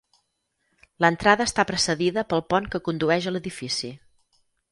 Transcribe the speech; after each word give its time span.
L'entrada 1.03 1.45
està 1.49 1.65
precedida 1.71 2.25
pel 2.33 2.43
pont 2.53 2.71
que 2.77 2.83
condueix 2.89 3.27
a 3.27 3.35
l'edifici. 3.37 3.93